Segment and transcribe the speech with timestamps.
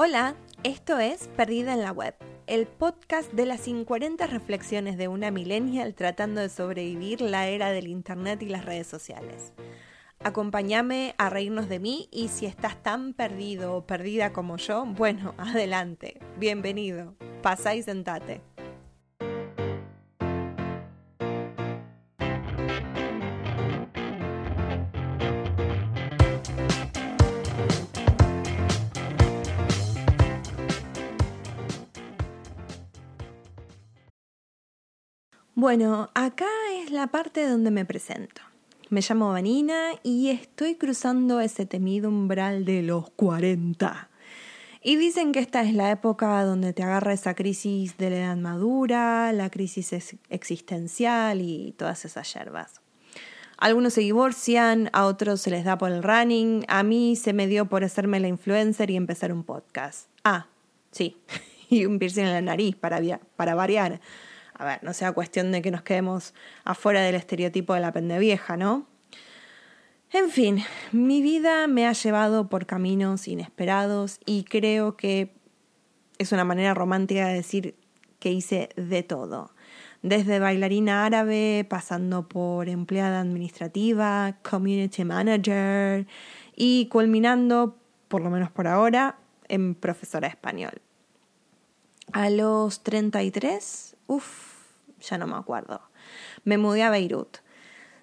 [0.00, 2.14] Hola, esto es Perdida en la Web,
[2.46, 7.88] el podcast de las 50 reflexiones de una millennial tratando de sobrevivir la era del
[7.88, 9.52] Internet y las redes sociales.
[10.22, 15.34] Acompáñame a reírnos de mí y si estás tan perdido o perdida como yo, bueno,
[15.36, 18.40] adelante, bienvenido, pasa y sentate.
[35.60, 36.46] Bueno, acá
[36.80, 38.42] es la parte donde me presento.
[38.90, 44.08] Me llamo Vanina y estoy cruzando ese temido umbral de los 40.
[44.84, 48.36] Y dicen que esta es la época donde te agarra esa crisis de la edad
[48.36, 49.92] madura, la crisis
[50.30, 52.80] existencial y todas esas yerbas.
[53.56, 57.48] Algunos se divorcian, a otros se les da por el running, a mí se me
[57.48, 60.08] dio por hacerme la influencer y empezar un podcast.
[60.22, 60.46] Ah,
[60.92, 61.16] sí,
[61.68, 63.00] y un piercing en la nariz para,
[63.34, 64.00] para variar
[64.58, 68.56] a ver, no sea cuestión de que nos quedemos afuera del estereotipo de la vieja,
[68.56, 68.86] ¿no?
[70.10, 75.34] En fin, mi vida me ha llevado por caminos inesperados y creo que
[76.18, 77.76] es una manera romántica de decir
[78.18, 79.52] que hice de todo.
[80.02, 86.06] Desde bailarina árabe, pasando por empleada administrativa, community manager
[86.56, 87.76] y culminando,
[88.08, 90.82] por lo menos por ahora, en profesora de español.
[92.12, 94.64] A los 33, uff,
[95.00, 95.80] ya no me acuerdo.
[96.44, 97.38] Me mudé a Beirut.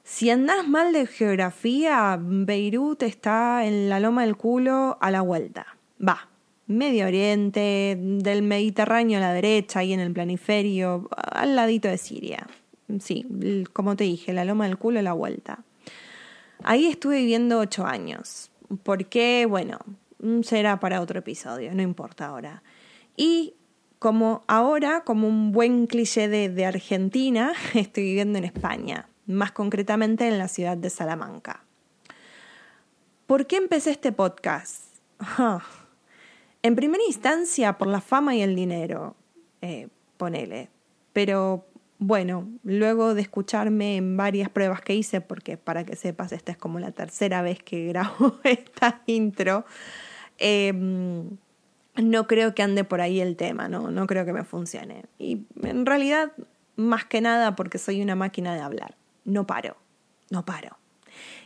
[0.03, 5.65] Si andás mal de geografía, Beirut está en la loma del culo a la vuelta.
[5.99, 6.29] Va,
[6.67, 12.47] Medio Oriente, del Mediterráneo a la derecha, ahí en el planiferio, al ladito de Siria.
[12.99, 13.25] Sí,
[13.73, 15.63] como te dije, la loma del culo a la vuelta.
[16.63, 18.51] Ahí estuve viviendo ocho años.
[18.83, 19.45] ¿Por qué?
[19.47, 19.79] Bueno,
[20.43, 22.63] será para otro episodio, no importa ahora.
[23.17, 23.55] Y
[23.99, 30.37] como ahora, como un buen cliché de, Argentina, estoy viviendo en España, más concretamente en
[30.37, 31.63] la ciudad de Salamanca.
[33.27, 34.83] ¿Por qué empecé este podcast?
[36.61, 39.15] En primera instancia, por la fama y el dinero,
[39.61, 39.87] eh,
[40.17, 40.69] ponele.
[41.13, 41.65] Pero
[41.97, 46.57] bueno, luego de escucharme en varias pruebas que hice, porque para que sepas, esta es
[46.57, 49.65] como la tercera vez que grabo esta intro,
[50.37, 50.73] eh,
[51.95, 55.05] no creo que ande por ahí el tema, no, no creo que me funcione.
[55.17, 56.31] Y en realidad,
[56.75, 58.95] más que nada porque soy una máquina de hablar.
[59.23, 59.77] No paro,
[60.29, 60.77] no paro.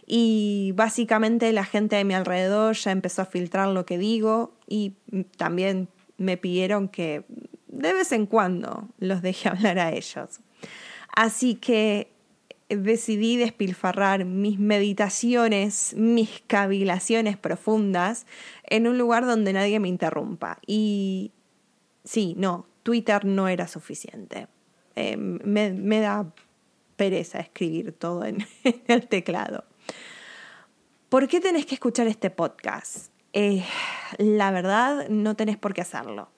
[0.06, 4.96] Y básicamente la gente de mi alrededor ya empezó a filtrar lo que digo y
[5.38, 5.88] también
[6.18, 7.24] me pidieron que
[7.68, 10.40] de vez en cuando los deje hablar a ellos.
[11.16, 12.12] Así que
[12.70, 18.26] decidí despilfarrar mis meditaciones, mis cavilaciones profundas
[18.64, 20.60] en un lugar donde nadie me interrumpa.
[20.66, 21.32] Y
[22.04, 24.48] sí, no, Twitter no era suficiente.
[24.96, 26.32] Eh, me, da
[26.96, 28.46] pereza escribir todo en,
[28.88, 29.66] el teclado.
[31.10, 33.12] ¿Por qué tenés que escuchar este podcast?
[33.34, 33.64] Eh,
[34.18, 36.30] la verdad, no tenés por qué hacerlo.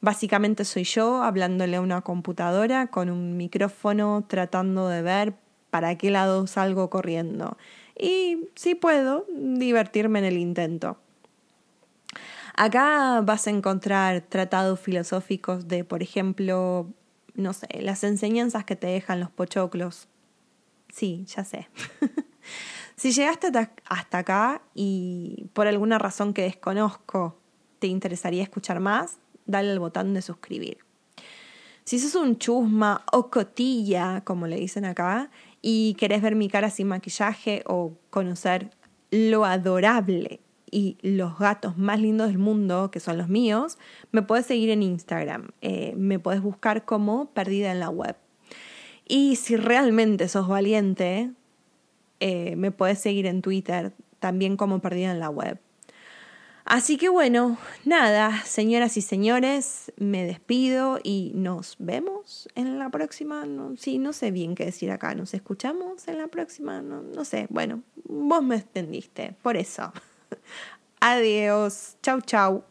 [0.00, 5.34] Básicamente soy yo hablándole a una computadora con un micrófono tratando de ver
[5.76, 7.58] para qué lado salgo corriendo.
[7.98, 10.96] Y si puedo, divertirme en el intento.
[12.54, 16.86] Acá vas a encontrar tratados filosóficos de, por ejemplo,
[17.34, 20.08] no sé, las enseñanzas que te dejan los pochoclos.
[20.88, 21.68] Sí, ya sé.
[22.96, 23.48] si llegaste
[23.84, 27.38] hasta acá y por alguna razón que desconozco
[27.80, 30.85] te interesaría escuchar más, dale al botón de suscribir.
[31.86, 35.30] Si sos un chusma o cotilla, como le dicen acá,
[35.62, 38.70] y querés ver mi cara sin maquillaje o conocer
[39.12, 43.78] lo adorable y los gatos más lindos del mundo, que son los míos,
[44.10, 45.50] me puedes seguir en Instagram.
[45.60, 48.16] Eh, me puedes buscar como Perdida en la Web.
[49.06, 51.30] Y si realmente sos valiente,
[52.18, 55.60] eh, me puedes seguir en Twitter, también como Perdida en la Web.
[56.66, 63.46] Así que bueno, nada, señoras y señores, me despido y nos vemos en la próxima.
[63.46, 65.14] No, sí, no sé bien qué decir acá.
[65.14, 66.82] Nos escuchamos en la próxima.
[66.82, 67.46] No, no sé.
[67.50, 69.36] Bueno, vos me entendiste.
[69.42, 69.92] Por eso.
[71.00, 71.98] Adiós.
[72.02, 72.64] Chau, chau.